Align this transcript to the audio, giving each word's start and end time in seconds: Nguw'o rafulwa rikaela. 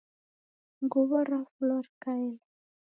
Nguw'o 0.83 1.19
rafulwa 1.29 1.75
rikaela. 1.85 2.41